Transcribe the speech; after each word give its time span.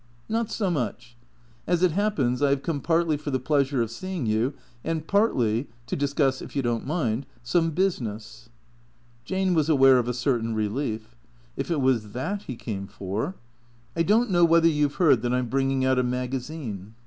Not 0.27 0.49
so 0.49 0.71
much. 0.71 1.15
As 1.67 1.83
it 1.83 1.91
happens, 1.91 2.41
I 2.41 2.49
have 2.49 2.63
come 2.63 2.81
partly 2.81 3.17
for 3.17 3.29
the 3.29 3.37
pleasure 3.39 3.83
of 3.83 3.91
seeing 3.91 4.25
you 4.25 4.55
and 4.83 5.05
partly— 5.05 5.67
to 5.85 5.95
discuss, 5.95 6.41
if 6.41 6.55
you 6.55 6.63
don't 6.63 6.87
mind, 6.87 7.27
some 7.43 7.69
business." 7.69 8.49
Jane 9.25 9.53
was 9.53 9.69
aware 9.69 9.99
of 9.99 10.07
a 10.07 10.13
certain 10.15 10.55
relief. 10.55 11.15
If 11.55 11.69
it 11.69 11.81
was 11.81 12.13
that 12.13 12.41
he 12.41 12.55
came 12.55 12.87
for" 12.87 13.35
I 13.95 14.01
don't 14.01 14.31
know 14.31 14.43
whether 14.43 14.67
you 14.67 14.89
've 14.89 14.95
heard 14.95 15.21
that 15.21 15.35
I 15.35 15.37
'm 15.37 15.49
bringing 15.49 15.85
out 15.85 15.99
a 15.99 16.03
magazine 16.03 16.95